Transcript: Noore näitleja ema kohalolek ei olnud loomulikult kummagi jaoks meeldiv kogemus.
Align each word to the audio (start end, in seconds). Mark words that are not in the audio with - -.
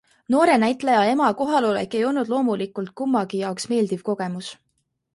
Noore 0.35 0.53
näitleja 0.63 1.03
ema 1.09 1.27
kohalolek 1.43 1.95
ei 1.99 2.03
olnud 2.13 2.33
loomulikult 2.35 2.93
kummagi 3.03 3.45
jaoks 3.45 3.71
meeldiv 3.75 4.07
kogemus. 4.13 4.55